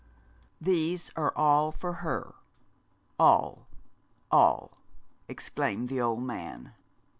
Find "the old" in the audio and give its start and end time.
5.89-6.23